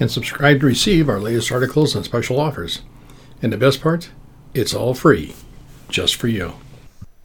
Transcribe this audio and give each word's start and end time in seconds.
and 0.00 0.10
subscribe 0.10 0.60
to 0.60 0.66
receive 0.66 1.08
our 1.08 1.20
latest 1.20 1.52
articles 1.52 1.94
and 1.94 2.04
special 2.04 2.40
offers. 2.40 2.82
And 3.42 3.52
the 3.52 3.56
best 3.56 3.80
part, 3.80 4.10
it's 4.54 4.74
all 4.74 4.94
free, 4.94 5.34
just 5.88 6.16
for 6.16 6.28
you. 6.28 6.54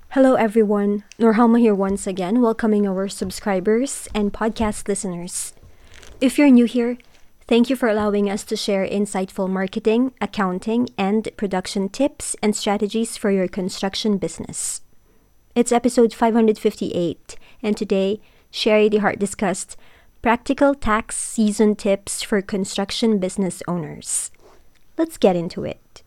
Hello, 0.09 0.33
everyone. 0.35 1.03
Norhalma 1.19 1.59
here 1.59 1.75
once 1.75 2.07
again, 2.07 2.41
welcoming 2.41 2.87
our 2.87 3.07
subscribers 3.07 4.07
and 4.13 4.33
podcast 4.33 4.87
listeners. 4.87 5.53
If 6.19 6.37
you're 6.37 6.49
new 6.49 6.65
here, 6.65 6.97
thank 7.47 7.69
you 7.69 7.75
for 7.75 7.87
allowing 7.87 8.29
us 8.29 8.43
to 8.45 8.55
share 8.55 8.87
insightful 8.87 9.49
marketing, 9.49 10.13
accounting, 10.19 10.89
and 10.97 11.29
production 11.37 11.89
tips 11.89 12.35
and 12.41 12.55
strategies 12.55 13.17
for 13.17 13.29
your 13.29 13.47
construction 13.47 14.17
business. 14.17 14.81
It's 15.55 15.71
episode 15.71 16.13
558, 16.13 17.35
and 17.61 17.77
today, 17.77 18.19
Sherry 18.51 18.89
DeHart 18.89 19.19
discussed 19.19 19.77
Practical 20.21 20.75
tax 20.75 21.15
season 21.15 21.77
tips 21.77 22.21
for 22.21 22.41
construction 22.41 23.19
business 23.19 23.63
owners. 23.69 24.31
Let's 24.97 25.17
get 25.17 25.37
into 25.37 25.63
it. 25.63 26.03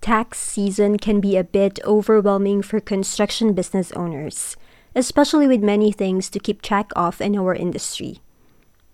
Tax 0.00 0.40
season 0.40 0.98
can 0.98 1.20
be 1.20 1.36
a 1.36 1.44
bit 1.44 1.78
overwhelming 1.84 2.62
for 2.62 2.80
construction 2.80 3.52
business 3.52 3.92
owners, 3.92 4.56
especially 4.96 5.46
with 5.46 5.62
many 5.62 5.92
things 5.92 6.28
to 6.30 6.40
keep 6.40 6.60
track 6.60 6.90
of 6.96 7.20
in 7.20 7.38
our 7.38 7.54
industry. 7.54 8.18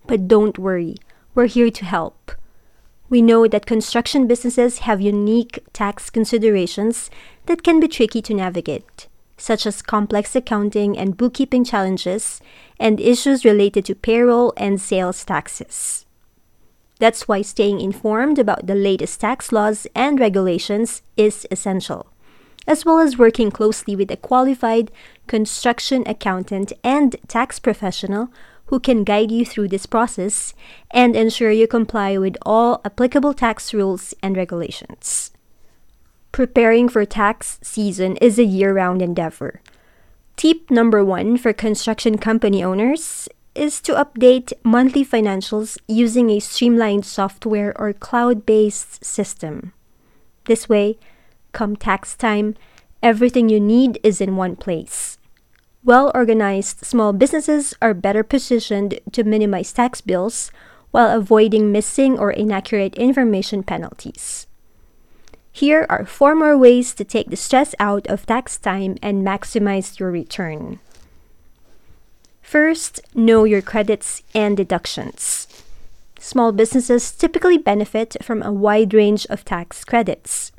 But 0.07 0.29
don't 0.29 0.59
worry, 0.59 0.97
we're 1.35 1.47
here 1.47 1.71
to 1.71 1.85
help. 1.87 2.33
We 3.09 3.23
know 3.23 3.49
that 3.49 3.65
construction 3.65 4.27
businesses 4.27 4.81
have 4.81 5.01
unique 5.01 5.61
tax 5.73 6.11
considerations 6.11 7.09
that 7.47 7.63
can 7.63 7.81
be 7.81 7.89
tricky 7.89 8.21
to 8.21 8.35
navigate 8.35 9.09
such 9.37 9.67
as 9.67 9.83
complex 9.83 10.35
accounting 10.35 10.97
and 10.97 11.17
bookkeeping 11.17 11.65
challenges, 11.65 12.41
and 12.79 13.01
issues 13.01 13.45
related 13.45 13.85
to 13.85 13.95
payroll 13.95 14.53
and 14.57 14.81
sales 14.81 15.25
taxes. 15.25 16.07
That's 16.99 17.29
why 17.29 17.43
staying 17.43 17.81
informed 17.81 18.39
about 18.39 18.67
the 18.67 18.75
latest 18.75 19.21
tax 19.21 19.53
laws 19.53 19.87
and 19.95 20.19
regulations 20.19 21.03
is 21.17 21.47
essential, 21.51 22.07
as 22.67 22.85
well 22.85 22.99
as 22.99 23.19
working 23.19 23.51
closely 23.51 23.95
with 23.95 24.11
a 24.11 24.17
qualified 24.17 24.91
construction 25.27 26.03
accountant 26.07 26.73
and 26.83 27.17
tax 27.29 27.59
professional 27.59 28.31
who 28.67 28.81
can 28.81 29.05
guide 29.05 29.31
you 29.31 29.45
through 29.45 29.69
this 29.69 29.87
process 29.87 30.55
and 30.91 31.15
ensure 31.15 31.51
you 31.51 31.69
comply 31.69 32.17
with 32.19 32.37
all 32.43 32.81
applicable 32.85 33.35
tax 33.35 33.73
rules 33.73 34.15
and 34.23 34.37
regulations. 34.37 35.31
Preparing 36.37 36.91
for 36.91 37.07
tax 37.07 37.59
season 37.63 38.19
is 38.19 38.39
a 38.39 38.45
year 38.45 38.75
round 38.75 39.01
endeavor. 39.01 39.63
Tip 40.37 40.71
number 40.71 41.03
one 41.03 41.39
for 41.39 41.55
construction 41.55 42.19
company 42.19 42.63
owners 42.63 43.27
is 43.55 43.81
to 43.81 43.95
update 43.95 44.53
monthly 44.63 45.03
financials 45.03 45.79
using 45.89 46.29
a 46.29 46.39
streamlined 46.39 47.07
software 47.07 47.73
or 47.81 47.95
cloud 47.95 48.45
based 48.45 49.03
system. 49.03 49.73
This 50.45 50.69
way, 50.69 50.99
come 51.53 51.75
tax 51.75 52.15
time, 52.15 52.55
everything 53.03 53.49
you 53.49 53.59
need 53.59 53.99
is 54.03 54.21
in 54.21 54.37
one 54.37 54.57
place. 54.57 55.17
Well 55.85 56.13
organized 56.15 56.85
small 56.85 57.15
businesses 57.15 57.73
are 57.81 57.95
better 57.95 58.23
positioned 58.23 59.01
to 59.13 59.25
minimize 59.25 59.73
tax 59.73 60.03
bills 60.03 60.51
while 60.91 61.17
avoiding 61.17 61.73
missing 61.73 62.19
or 62.19 62.31
inaccurate 62.31 62.95
information 62.97 63.63
penalties. 63.63 64.46
Here 65.57 65.87
are 65.89 66.05
four 66.05 66.35
more 66.35 66.59
ways 66.59 66.93
to 66.93 67.03
take 67.03 67.31
the 67.31 67.37
stress 67.37 67.75
out 67.81 68.07
of 68.09 68.27
tax 68.27 68.59
time 68.59 68.99
and 69.01 69.27
maximize 69.27 69.99
your 69.99 70.11
return. 70.11 70.81
First, 72.43 73.01
know 73.15 73.45
your 73.45 73.63
credits 73.63 74.23
and 74.35 74.55
deductions. 74.55 75.49
Small 76.19 76.53
businesses 76.53 77.11
typically 77.11 77.57
benefit 77.57 78.19
from 78.23 78.43
a 78.43 78.53
wide 78.53 78.93
range 78.93 79.25
of 79.31 79.47
tax 79.47 79.83
credits. 79.83 80.53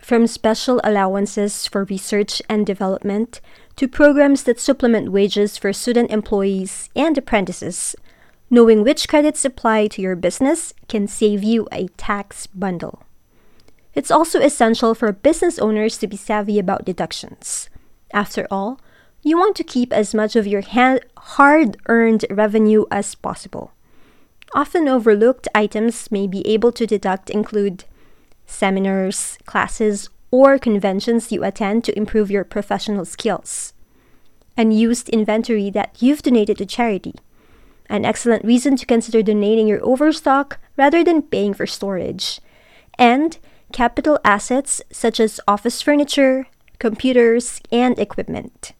From 0.00 0.26
special 0.26 0.80
allowances 0.82 1.68
for 1.68 1.84
research 1.84 2.42
and 2.48 2.66
development 2.66 3.40
to 3.76 3.86
programs 3.86 4.42
that 4.42 4.58
supplement 4.58 5.12
wages 5.12 5.56
for 5.56 5.72
student 5.72 6.10
employees 6.10 6.90
and 6.96 7.16
apprentices, 7.16 7.94
knowing 8.50 8.82
which 8.82 9.06
credits 9.06 9.44
apply 9.44 9.86
to 9.86 10.02
your 10.02 10.16
business 10.16 10.74
can 10.88 11.06
save 11.06 11.44
you 11.44 11.68
a 11.70 11.86
tax 11.96 12.48
bundle. 12.48 13.04
It's 13.94 14.10
also 14.10 14.40
essential 14.40 14.94
for 14.94 15.12
business 15.12 15.58
owners 15.58 15.98
to 15.98 16.06
be 16.06 16.16
savvy 16.16 16.58
about 16.58 16.84
deductions. 16.84 17.70
After 18.12 18.46
all, 18.50 18.80
you 19.22 19.38
want 19.38 19.56
to 19.56 19.64
keep 19.64 19.92
as 19.92 20.14
much 20.14 20.36
of 20.36 20.46
your 20.46 20.62
hard 21.16 21.76
earned 21.86 22.26
revenue 22.28 22.84
as 22.90 23.14
possible. 23.14 23.72
Often 24.54 24.88
overlooked 24.88 25.48
items 25.54 26.10
may 26.10 26.26
be 26.26 26.46
able 26.46 26.72
to 26.72 26.86
deduct 26.86 27.30
include 27.30 27.84
seminars, 28.46 29.38
classes, 29.46 30.10
or 30.30 30.58
conventions 30.58 31.32
you 31.32 31.44
attend 31.44 31.84
to 31.84 31.96
improve 31.96 32.30
your 32.30 32.44
professional 32.44 33.04
skills, 33.04 33.72
unused 34.56 35.08
inventory 35.08 35.70
that 35.70 36.02
you've 36.02 36.22
donated 36.22 36.58
to 36.58 36.66
charity, 36.66 37.14
an 37.88 38.04
excellent 38.04 38.44
reason 38.44 38.76
to 38.76 38.86
consider 38.86 39.22
donating 39.22 39.68
your 39.68 39.84
overstock 39.84 40.58
rather 40.76 41.02
than 41.02 41.22
paying 41.22 41.54
for 41.54 41.66
storage, 41.66 42.40
and 42.98 43.38
capital 43.74 44.20
assets 44.24 44.80
such 44.92 45.18
as 45.18 45.40
office 45.48 45.82
furniture, 45.82 46.46
computers, 46.78 47.60
and 47.72 47.98
equipment. 47.98 48.72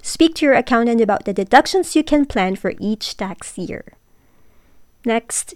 Speak 0.00 0.36
to 0.36 0.46
your 0.46 0.54
accountant 0.54 1.00
about 1.00 1.24
the 1.24 1.34
deductions 1.34 1.96
you 1.96 2.04
can 2.04 2.24
plan 2.24 2.54
for 2.54 2.74
each 2.78 3.16
tax 3.16 3.58
year. 3.58 3.94
Next, 5.04 5.54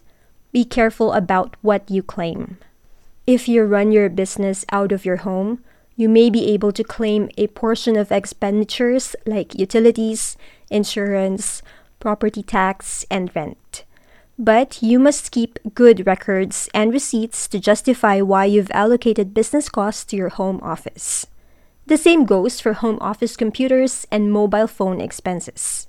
be 0.51 0.65
careful 0.65 1.13
about 1.13 1.55
what 1.63 1.89
you 1.89 2.03
claim. 2.03 2.59
If 3.25 3.47
you 3.47 3.63
run 3.63 3.93
your 3.93 4.09
business 4.09 4.65
out 4.73 4.91
of 4.91 5.05
your 5.05 5.19
home, 5.19 5.63
you 5.95 6.09
may 6.09 6.29
be 6.29 6.51
able 6.51 6.73
to 6.73 6.83
claim 6.83 7.31
a 7.39 7.47
portion 7.55 7.97
of 7.97 8.11
expenditures 8.11 9.15
like 9.25 9.55
utilities, 9.55 10.37
insurance, 10.71 11.63
property 12.01 12.43
tax, 12.43 13.07
and 13.09 13.31
rent. 13.37 13.85
But 14.43 14.83
you 14.83 14.99
must 14.99 15.31
keep 15.31 15.61
good 15.73 16.05
records 16.05 16.69
and 16.75 16.93
receipts 16.93 17.47
to 17.47 17.61
justify 17.61 18.21
why 18.21 18.47
you've 18.47 18.73
allocated 18.73 19.35
business 19.35 19.69
costs 19.69 20.05
to 20.07 20.17
your 20.17 20.31
home 20.31 20.59
office. 20.65 21.29
The 21.87 21.97
same 21.97 22.25
goes 22.25 22.61
for 22.61 22.73
home 22.73 22.99
office 23.01 23.37
computers 23.37 24.05
and 24.11 24.33
mobile 24.33 24.67
phone 24.67 25.01
expenses. 25.01 25.87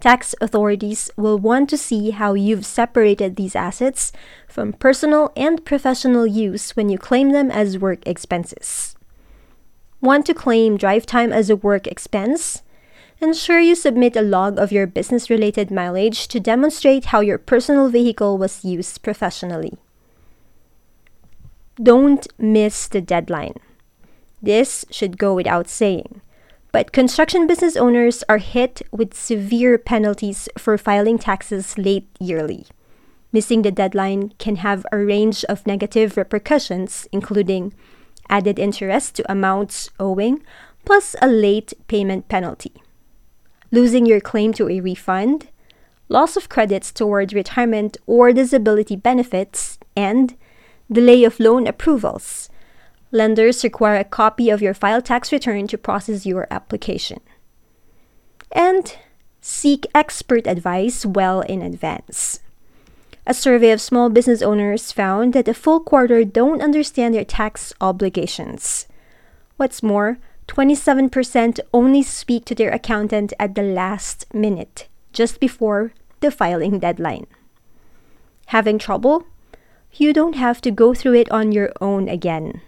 Tax 0.00 0.34
authorities 0.40 1.10
will 1.18 1.36
want 1.36 1.68
to 1.68 1.76
see 1.76 2.08
how 2.08 2.32
you've 2.32 2.64
separated 2.64 3.36
these 3.36 3.54
assets 3.54 4.12
from 4.48 4.72
personal 4.72 5.30
and 5.36 5.62
professional 5.62 6.26
use 6.26 6.74
when 6.74 6.88
you 6.88 6.96
claim 6.96 7.32
them 7.32 7.50
as 7.50 7.76
work 7.76 8.00
expenses. 8.06 8.96
Want 10.00 10.24
to 10.24 10.32
claim 10.32 10.78
drive 10.78 11.04
time 11.04 11.34
as 11.34 11.50
a 11.50 11.56
work 11.56 11.86
expense? 11.86 12.62
Ensure 13.20 13.60
you 13.60 13.74
submit 13.74 14.16
a 14.16 14.22
log 14.22 14.58
of 14.58 14.72
your 14.72 14.86
business 14.86 15.28
related 15.28 15.70
mileage 15.70 16.26
to 16.28 16.40
demonstrate 16.40 17.06
how 17.06 17.20
your 17.20 17.38
personal 17.38 17.88
vehicle 17.90 18.38
was 18.38 18.64
used 18.64 19.02
professionally. 19.02 19.74
Don't 21.82 22.26
miss 22.38 22.88
the 22.88 23.00
deadline. 23.00 23.56
This 24.42 24.86
should 24.90 25.18
go 25.18 25.34
without 25.34 25.68
saying. 25.68 26.22
But 26.72 26.92
construction 26.92 27.46
business 27.46 27.76
owners 27.76 28.22
are 28.28 28.38
hit 28.38 28.80
with 28.90 29.12
severe 29.12 29.76
penalties 29.76 30.48
for 30.56 30.78
filing 30.78 31.18
taxes 31.18 31.76
late 31.76 32.08
yearly. 32.18 32.66
Missing 33.32 33.62
the 33.62 33.70
deadline 33.70 34.32
can 34.38 34.56
have 34.56 34.86
a 34.90 34.98
range 34.98 35.44
of 35.44 35.66
negative 35.66 36.16
repercussions, 36.16 37.06
including 37.12 37.74
added 38.28 38.58
interest 38.58 39.16
to 39.16 39.30
amounts 39.30 39.90
owing, 39.98 40.42
plus 40.84 41.16
a 41.20 41.28
late 41.28 41.72
payment 41.86 42.28
penalty 42.28 42.72
losing 43.70 44.06
your 44.06 44.20
claim 44.20 44.52
to 44.54 44.68
a 44.68 44.80
refund, 44.80 45.48
loss 46.08 46.36
of 46.36 46.48
credits 46.48 46.92
toward 46.92 47.32
retirement 47.32 47.96
or 48.06 48.32
disability 48.32 48.96
benefits, 48.96 49.78
and 49.96 50.36
delay 50.90 51.24
of 51.24 51.38
loan 51.40 51.66
approvals. 51.66 52.48
Lenders 53.12 53.64
require 53.64 53.96
a 53.96 54.04
copy 54.04 54.50
of 54.50 54.62
your 54.62 54.74
file 54.74 55.02
tax 55.02 55.32
return 55.32 55.66
to 55.66 55.78
process 55.78 56.26
your 56.26 56.46
application. 56.50 57.20
And 58.52 58.96
seek 59.40 59.86
expert 59.94 60.46
advice 60.46 61.06
well 61.06 61.40
in 61.40 61.62
advance. 61.62 62.40
A 63.26 63.34
survey 63.34 63.70
of 63.70 63.80
small 63.80 64.08
business 64.08 64.42
owners 64.42 64.92
found 64.92 65.34
that 65.34 65.48
a 65.48 65.54
full 65.54 65.80
quarter 65.80 66.24
don't 66.24 66.62
understand 66.62 67.14
their 67.14 67.24
tax 67.24 67.72
obligations. 67.80 68.86
What's 69.56 69.82
more, 69.82 70.18
27% 70.50 71.60
only 71.72 72.02
speak 72.02 72.44
to 72.44 72.56
their 72.56 72.72
accountant 72.72 73.32
at 73.38 73.54
the 73.54 73.62
last 73.62 74.26
minute, 74.34 74.88
just 75.12 75.38
before 75.38 75.92
the 76.18 76.30
filing 76.32 76.80
deadline. 76.80 77.28
Having 78.46 78.80
trouble? 78.80 79.26
You 79.92 80.12
don't 80.12 80.34
have 80.34 80.60
to 80.62 80.72
go 80.72 80.92
through 80.92 81.14
it 81.14 81.30
on 81.30 81.52
your 81.52 81.70
own 81.80 82.08
again. 82.08 82.62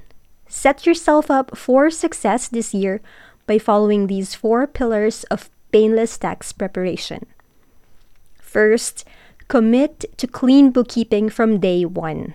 Set 0.47 0.87
yourself 0.87 1.29
up 1.29 1.59
for 1.59 1.91
success 1.91 2.47
this 2.47 2.73
year 2.73 3.01
by 3.49 3.59
following 3.59 4.07
these 4.07 4.33
four 4.33 4.69
pillars 4.69 5.25
of 5.25 5.51
painless 5.73 6.17
tax 6.17 6.53
preparation. 6.53 7.27
First, 8.41 9.05
commit 9.49 10.05
to 10.19 10.29
clean 10.29 10.71
bookkeeping 10.71 11.31
from 11.31 11.59
day 11.59 11.85
one. 11.85 12.35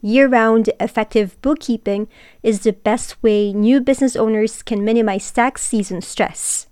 Year 0.00 0.28
round 0.28 0.70
effective 0.78 1.40
bookkeeping 1.42 2.06
is 2.42 2.60
the 2.60 2.72
best 2.72 3.20
way 3.22 3.52
new 3.52 3.80
business 3.80 4.14
owners 4.14 4.62
can 4.62 4.84
minimize 4.84 5.30
tax 5.30 5.62
season 5.62 6.02
stress. 6.02 6.68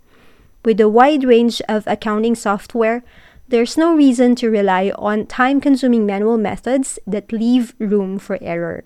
With 0.65 0.81
a 0.81 0.89
wide 0.89 1.25
range 1.25 1.61
of 1.69 1.87
accounting 1.89 2.37
software, 2.37 3.03
there's 3.49 3.77
no 3.77 3.95
reason 3.95 4.37
to 4.37 4.51
rely 4.51 4.93
on 4.97 5.27
time 5.27 5.61
consuming 5.61 6.07
manual 6.07 6.39
methods 6.39 6.99
that 7.07 7.33
leave 7.33 7.75
room 7.79 8.19
for 8.19 8.39
error. 8.41 8.85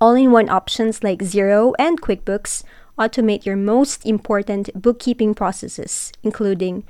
All 0.00 0.14
in 0.14 0.30
one 0.30 0.48
options 0.48 1.02
like 1.02 1.20
Xero 1.20 1.72
and 1.78 2.00
QuickBooks 2.00 2.62
automate 2.98 3.44
your 3.44 3.56
most 3.56 4.06
important 4.06 4.70
bookkeeping 4.80 5.34
processes, 5.34 6.12
including 6.22 6.84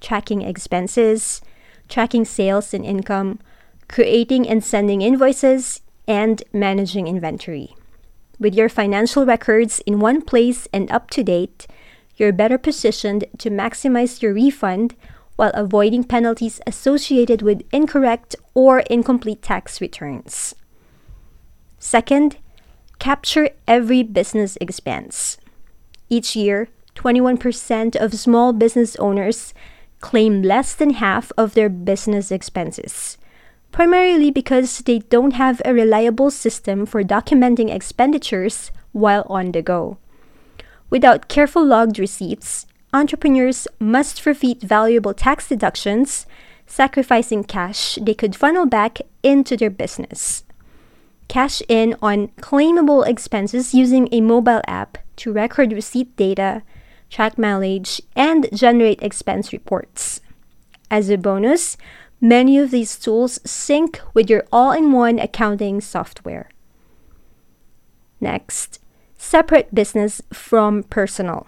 tracking 0.00 0.42
expenses, 0.42 1.40
tracking 1.88 2.24
sales 2.24 2.72
and 2.72 2.84
income, 2.84 3.40
creating 3.88 4.48
and 4.48 4.62
sending 4.62 5.02
invoices, 5.02 5.80
and 6.08 6.42
managing 6.52 7.06
inventory. 7.06 7.76
With 8.40 8.54
your 8.54 8.68
financial 8.68 9.26
records 9.26 9.80
in 9.86 10.00
one 10.00 10.22
place 10.22 10.66
and 10.72 10.90
up 10.90 11.10
to 11.10 11.22
date, 11.22 11.66
you're 12.16 12.32
better 12.32 12.58
positioned 12.58 13.26
to 13.38 13.50
maximize 13.50 14.22
your 14.22 14.32
refund 14.32 14.96
while 15.36 15.52
avoiding 15.54 16.02
penalties 16.02 16.60
associated 16.66 17.42
with 17.42 17.62
incorrect 17.72 18.34
or 18.54 18.80
incomplete 18.90 19.42
tax 19.42 19.80
returns. 19.80 20.54
Second, 21.78 22.38
capture 22.98 23.50
every 23.68 24.02
business 24.02 24.58
expense. 24.60 25.38
Each 26.08 26.34
year, 26.34 26.68
21% 26.96 27.94
of 27.94 28.18
small 28.18 28.52
business 28.52 28.96
owners 28.96 29.54
claim 30.00 30.42
less 30.42 30.74
than 30.74 30.90
half 30.94 31.30
of 31.36 31.54
their 31.54 31.68
business 31.68 32.32
expenses, 32.32 33.18
primarily 33.78 34.28
because 34.28 34.78
they 34.78 34.98
don't 34.98 35.34
have 35.34 35.62
a 35.64 35.72
reliable 35.72 36.32
system 36.32 36.84
for 36.84 37.04
documenting 37.04 37.72
expenditures 37.72 38.72
while 38.90 39.24
on 39.30 39.52
the 39.52 39.62
go. 39.62 39.96
Without 40.90 41.28
careful 41.28 41.64
logged 41.64 41.96
receipts, 41.96 42.66
entrepreneurs 42.92 43.68
must 43.78 44.20
forfeit 44.20 44.60
valuable 44.60 45.14
tax 45.14 45.48
deductions, 45.48 46.26
sacrificing 46.66 47.44
cash 47.44 48.00
they 48.02 48.14
could 48.14 48.34
funnel 48.34 48.66
back 48.66 48.98
into 49.22 49.56
their 49.56 49.70
business. 49.70 50.42
Cash 51.28 51.62
in 51.68 51.94
on 52.02 52.34
claimable 52.42 53.06
expenses 53.06 53.74
using 53.74 54.08
a 54.10 54.20
mobile 54.20 54.62
app 54.66 54.98
to 55.18 55.32
record 55.32 55.70
receipt 55.70 56.16
data, 56.16 56.64
track 57.10 57.38
mileage, 57.38 58.02
and 58.16 58.48
generate 58.52 59.00
expense 59.04 59.52
reports. 59.52 60.20
As 60.90 61.10
a 61.10 61.16
bonus, 61.16 61.76
many 62.20 62.58
of 62.58 62.70
these 62.70 62.98
tools 62.98 63.38
sync 63.44 64.00
with 64.14 64.28
your 64.28 64.44
all 64.52 64.72
in 64.72 64.92
one 64.92 65.18
accounting 65.18 65.80
software. 65.80 66.48
Next, 68.20 68.80
separate 69.16 69.74
business 69.74 70.20
from 70.32 70.82
personal. 70.84 71.46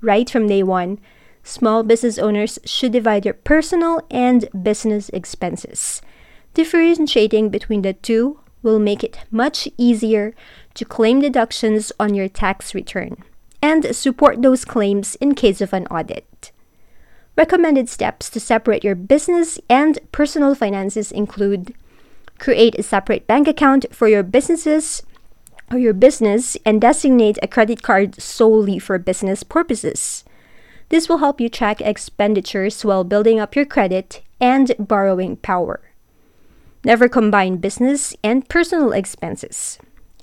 Right 0.00 0.28
from 0.28 0.48
day 0.48 0.62
one, 0.62 0.98
small 1.42 1.82
business 1.82 2.18
owners 2.18 2.58
should 2.64 2.92
divide 2.92 3.22
their 3.22 3.32
personal 3.32 4.00
and 4.10 4.48
business 4.62 5.08
expenses. 5.10 6.02
Differentiating 6.54 7.48
between 7.48 7.82
the 7.82 7.94
two 7.94 8.40
will 8.62 8.78
make 8.78 9.02
it 9.02 9.18
much 9.30 9.68
easier 9.76 10.34
to 10.74 10.84
claim 10.84 11.20
deductions 11.20 11.92
on 11.98 12.14
your 12.14 12.28
tax 12.28 12.74
return 12.74 13.16
and 13.60 13.94
support 13.94 14.42
those 14.42 14.64
claims 14.64 15.14
in 15.16 15.34
case 15.34 15.60
of 15.60 15.72
an 15.72 15.86
audit. 15.86 16.52
Recommended 17.36 17.88
steps 17.88 18.28
to 18.30 18.40
separate 18.40 18.84
your 18.84 18.94
business 18.94 19.58
and 19.68 19.98
personal 20.12 20.54
finances 20.54 21.10
include 21.10 21.74
create 22.38 22.74
a 22.78 22.82
separate 22.82 23.26
bank 23.26 23.48
account 23.48 23.86
for 23.90 24.08
your 24.08 24.22
businesses 24.22 25.02
or 25.70 25.78
your 25.78 25.94
business 25.94 26.56
and 26.66 26.80
designate 26.80 27.38
a 27.42 27.48
credit 27.48 27.82
card 27.82 28.20
solely 28.20 28.78
for 28.78 28.98
business 28.98 29.42
purposes. 29.42 30.24
This 30.90 31.08
will 31.08 31.18
help 31.18 31.40
you 31.40 31.48
track 31.48 31.80
expenditures 31.80 32.84
while 32.84 33.04
building 33.04 33.40
up 33.40 33.56
your 33.56 33.64
credit 33.64 34.20
and 34.38 34.74
borrowing 34.78 35.36
power. 35.36 35.80
Never 36.84 37.08
combine 37.08 37.56
business 37.56 38.14
and 38.22 38.46
personal 38.48 38.92
expenses. 38.92 39.78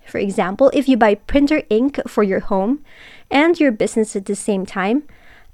For 0.06 0.20
example, 0.20 0.70
if 0.74 0.88
you 0.88 0.98
buy 0.98 1.16
printer 1.16 1.64
ink 1.70 2.00
for 2.08 2.22
your 2.22 2.42
home 2.42 2.84
and 3.32 3.60
your 3.60 3.72
business 3.72 4.16
at 4.16 4.26
the 4.26 4.36
same 4.36 4.66
time, 4.66 5.04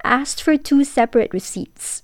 ask 0.05 0.39
for 0.39 0.57
two 0.57 0.83
separate 0.83 1.33
receipts. 1.33 2.03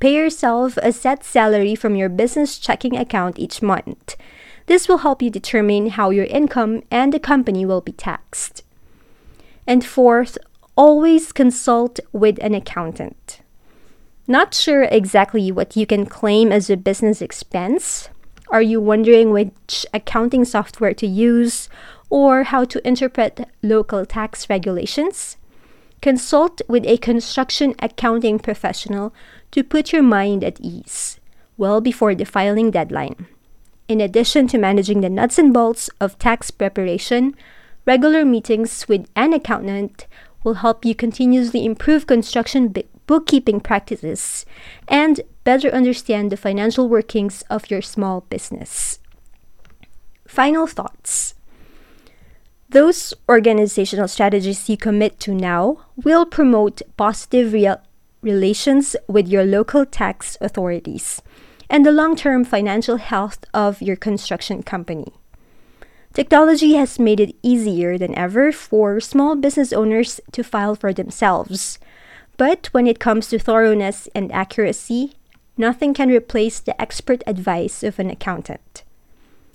Pay 0.00 0.14
yourself 0.14 0.78
a 0.78 0.92
set 0.92 1.22
salary 1.22 1.74
from 1.74 1.94
your 1.94 2.08
business 2.08 2.58
checking 2.58 2.96
account 2.96 3.38
each 3.38 3.60
month. 3.60 4.16
This 4.66 4.88
will 4.88 4.98
help 4.98 5.20
you 5.20 5.30
determine 5.30 5.90
how 5.90 6.10
your 6.10 6.24
income 6.26 6.82
and 6.90 7.12
the 7.12 7.20
company 7.20 7.66
will 7.66 7.80
be 7.80 7.92
taxed. 7.92 8.62
And 9.66 9.84
fourth, 9.84 10.38
always 10.76 11.32
consult 11.32 12.00
with 12.12 12.38
an 12.40 12.54
accountant. 12.54 13.40
Not 14.26 14.54
sure 14.54 14.84
exactly 14.84 15.52
what 15.52 15.76
you 15.76 15.86
can 15.86 16.06
claim 16.06 16.52
as 16.52 16.70
a 16.70 16.76
business 16.76 17.20
expense? 17.20 18.08
Are 18.48 18.62
you 18.62 18.80
wondering 18.80 19.32
which 19.32 19.84
accounting 19.92 20.44
software 20.44 20.94
to 20.94 21.06
use 21.06 21.68
or 22.08 22.44
how 22.44 22.64
to 22.64 22.86
interpret 22.86 23.48
local 23.62 24.06
tax 24.06 24.48
regulations? 24.48 25.36
Consult 26.00 26.62
with 26.68 26.86
a 26.86 26.96
construction 26.96 27.74
accounting 27.78 28.38
professional 28.38 29.12
to 29.50 29.62
put 29.62 29.92
your 29.92 30.02
mind 30.02 30.42
at 30.42 30.60
ease 30.60 31.20
well 31.56 31.80
before 31.80 32.14
the 32.14 32.24
filing 32.24 32.70
deadline. 32.70 33.26
In 33.86 34.00
addition 34.00 34.48
to 34.48 34.58
managing 34.58 35.02
the 35.02 35.10
nuts 35.10 35.38
and 35.38 35.52
bolts 35.52 35.90
of 36.00 36.18
tax 36.18 36.50
preparation, 36.50 37.34
regular 37.84 38.24
meetings 38.24 38.88
with 38.88 39.06
an 39.14 39.34
accountant 39.34 40.06
will 40.42 40.54
help 40.54 40.84
you 40.84 40.94
continuously 40.94 41.64
improve 41.66 42.06
construction 42.06 42.72
bookkeeping 43.06 43.60
practices, 43.60 44.46
and 44.86 45.20
better 45.42 45.68
understand 45.68 46.30
the 46.30 46.36
financial 46.36 46.88
workings 46.88 47.42
of 47.50 47.70
your 47.70 47.82
small 47.82 48.20
business. 48.30 49.00
Final 50.28 50.68
thoughts. 50.68 51.34
Those 52.70 53.12
organizational 53.28 54.06
strategies 54.06 54.68
you 54.68 54.76
commit 54.76 55.18
to 55.20 55.34
now 55.34 55.86
will 55.96 56.24
promote 56.24 56.82
positive 56.96 57.52
relations 58.22 58.94
with 59.08 59.26
your 59.26 59.44
local 59.44 59.84
tax 59.84 60.38
authorities 60.40 61.20
and 61.68 61.84
the 61.84 61.90
long 61.90 62.14
term 62.14 62.44
financial 62.44 62.98
health 62.98 63.44
of 63.52 63.82
your 63.82 63.96
construction 63.96 64.62
company. 64.62 65.12
Technology 66.14 66.74
has 66.74 67.00
made 67.00 67.18
it 67.18 67.34
easier 67.42 67.98
than 67.98 68.14
ever 68.14 68.52
for 68.52 69.00
small 69.00 69.34
business 69.34 69.72
owners 69.72 70.20
to 70.30 70.44
file 70.44 70.76
for 70.76 70.92
themselves, 70.92 71.80
but 72.36 72.68
when 72.70 72.86
it 72.86 73.00
comes 73.00 73.26
to 73.28 73.38
thoroughness 73.40 74.08
and 74.14 74.30
accuracy, 74.30 75.14
nothing 75.56 75.92
can 75.92 76.08
replace 76.08 76.60
the 76.60 76.80
expert 76.80 77.24
advice 77.26 77.82
of 77.82 77.98
an 77.98 78.10
accountant. 78.10 78.84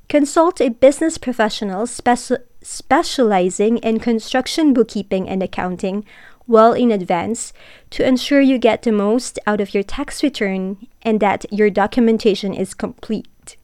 Consult 0.10 0.60
a 0.60 0.70
business 0.70 1.18
professional 1.18 1.86
speci- 1.86 2.44
specializing 2.66 3.78
in 3.78 4.00
construction 4.00 4.74
bookkeeping 4.74 5.30
and 5.30 5.44
accounting 5.44 6.04
well 6.48 6.74
in 6.74 6.92
advance 6.92 7.54
to 7.92 8.06
ensure 8.06 8.42
you 8.42 8.58
get 8.58 8.82
the 8.82 8.92
most 8.92 9.38
out 9.46 9.62
of 9.62 9.74
your 9.74 9.84
tax 9.84 10.24
return 10.24 10.88
and 11.04 11.20
that 11.20 11.46
your 11.52 11.70
documentation 11.70 12.54
is 12.54 12.74
complete. 12.74 13.58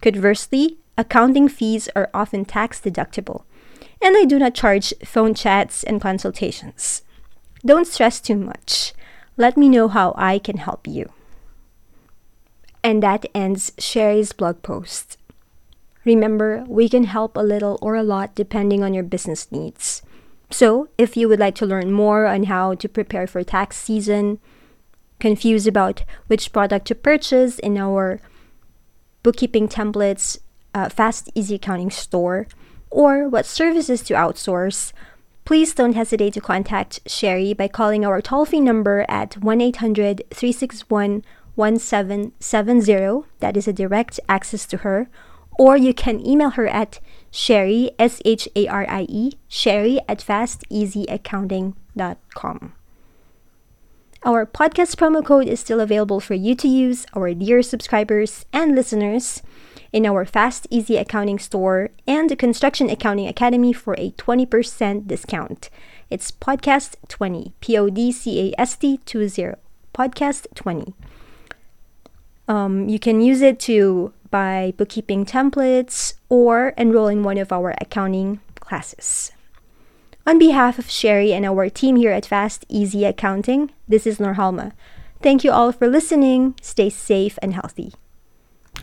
Conversely, 0.00 0.78
accounting 0.96 1.48
fees 1.48 1.88
are 1.96 2.10
often 2.14 2.44
tax 2.44 2.80
deductible, 2.80 3.42
and 4.00 4.16
I 4.16 4.24
do 4.24 4.38
not 4.38 4.54
charge 4.54 4.94
phone 5.04 5.34
chats 5.34 5.82
and 5.82 6.00
consultations. 6.00 7.02
Don't 7.64 7.86
stress 7.86 8.20
too 8.20 8.36
much. 8.36 8.92
Let 9.36 9.56
me 9.56 9.68
know 9.68 9.88
how 9.88 10.14
I 10.16 10.38
can 10.38 10.58
help 10.58 10.86
you. 10.86 11.10
And 12.82 13.02
that 13.02 13.26
ends 13.34 13.72
Sherry's 13.78 14.32
blog 14.32 14.62
post. 14.62 15.18
Remember, 16.06 16.64
we 16.68 16.88
can 16.88 17.04
help 17.04 17.36
a 17.36 17.40
little 17.40 17.78
or 17.82 17.96
a 17.96 18.04
lot 18.04 18.36
depending 18.36 18.84
on 18.84 18.94
your 18.94 19.02
business 19.02 19.50
needs. 19.50 20.02
So, 20.50 20.88
if 20.96 21.16
you 21.16 21.28
would 21.28 21.40
like 21.40 21.56
to 21.56 21.66
learn 21.66 21.90
more 21.90 22.26
on 22.26 22.44
how 22.44 22.74
to 22.74 22.88
prepare 22.88 23.26
for 23.26 23.42
tax 23.42 23.76
season, 23.76 24.38
confused 25.18 25.66
about 25.66 26.04
which 26.28 26.52
product 26.52 26.86
to 26.86 26.94
purchase 26.94 27.58
in 27.58 27.76
our 27.76 28.20
bookkeeping 29.24 29.66
templates, 29.66 30.38
uh, 30.72 30.88
fast, 30.88 31.28
easy 31.34 31.56
accounting 31.56 31.90
store, 31.90 32.46
or 32.88 33.28
what 33.28 33.44
services 33.44 34.02
to 34.02 34.14
outsource, 34.14 34.92
please 35.44 35.74
don't 35.74 35.94
hesitate 35.94 36.34
to 36.34 36.40
contact 36.40 37.00
Sherry 37.06 37.52
by 37.52 37.66
calling 37.66 38.04
our 38.04 38.22
toll 38.22 38.44
free 38.44 38.60
number 38.60 39.04
at 39.08 39.38
1 39.38 39.60
800 39.60 40.22
361 40.30 41.24
1770. 41.56 43.26
That 43.40 43.56
is 43.56 43.66
a 43.66 43.72
direct 43.72 44.20
access 44.28 44.66
to 44.66 44.76
her. 44.78 45.08
Or 45.58 45.76
you 45.76 45.92
can 45.94 46.26
email 46.26 46.50
her 46.50 46.68
at 46.68 47.00
Sherry, 47.30 47.90
S 47.98 48.20
H 48.24 48.48
A 48.54 48.68
R 48.68 48.86
I 48.88 49.06
E, 49.08 49.32
Sherry 49.48 49.98
at 50.08 50.18
fasteasyaccounting.com. 50.18 52.72
Our 54.24 54.44
podcast 54.44 54.96
promo 54.96 55.24
code 55.24 55.46
is 55.46 55.60
still 55.60 55.80
available 55.80 56.20
for 56.20 56.34
you 56.34 56.54
to 56.56 56.66
use, 56.66 57.06
our 57.14 57.32
dear 57.32 57.62
subscribers 57.62 58.44
and 58.52 58.74
listeners, 58.74 59.40
in 59.92 60.04
our 60.04 60.24
Fast 60.24 60.66
Easy 60.68 60.96
Accounting 60.96 61.38
store 61.38 61.90
and 62.06 62.28
the 62.28 62.36
Construction 62.36 62.90
Accounting 62.90 63.28
Academy 63.28 63.72
for 63.72 63.94
a 63.94 64.10
20% 64.12 65.06
discount. 65.06 65.70
It's 66.10 66.30
Podcast 66.30 66.96
20, 67.08 67.54
P 67.60 67.78
O 67.78 67.88
D 67.88 68.10
C 68.10 68.52
A 68.52 68.60
S 68.60 68.76
T 68.76 68.98
20, 69.06 69.54
Podcast 69.94 70.46
20. 70.54 70.92
Um, 72.48 72.88
you 72.88 72.98
can 72.98 73.20
use 73.20 73.42
it 73.42 73.58
to 73.60 74.12
buy 74.30 74.72
bookkeeping 74.76 75.24
templates 75.24 76.14
or 76.28 76.68
enroll 76.76 77.08
in 77.08 77.22
one 77.22 77.38
of 77.38 77.52
our 77.52 77.74
accounting 77.80 78.40
classes. 78.60 79.32
On 80.26 80.38
behalf 80.38 80.78
of 80.78 80.90
Sherry 80.90 81.32
and 81.32 81.46
our 81.46 81.68
team 81.68 81.96
here 81.96 82.10
at 82.10 82.26
Fast 82.26 82.64
Easy 82.68 83.04
Accounting, 83.04 83.70
this 83.86 84.06
is 84.06 84.18
Norhalma. 84.18 84.72
Thank 85.22 85.44
you 85.44 85.52
all 85.52 85.72
for 85.72 85.88
listening. 85.88 86.54
Stay 86.60 86.90
safe 86.90 87.38
and 87.40 87.54
healthy. 87.54 87.94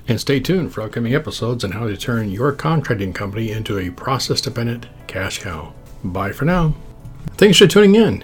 And 0.07 0.19
stay 0.19 0.39
tuned 0.39 0.73
for 0.73 0.81
upcoming 0.81 1.13
episodes 1.13 1.63
on 1.63 1.71
how 1.71 1.87
to 1.87 1.97
turn 1.97 2.31
your 2.31 2.51
contracting 2.51 3.13
company 3.13 3.51
into 3.51 3.77
a 3.77 3.89
process 3.89 4.41
dependent 4.41 4.87
cash 5.07 5.39
cow. 5.39 5.73
Bye 6.03 6.31
for 6.31 6.45
now. 6.45 6.75
Thanks 7.37 7.57
for 7.57 7.67
tuning 7.67 7.95
in. 7.95 8.23